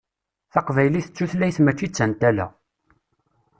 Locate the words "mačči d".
1.63-1.91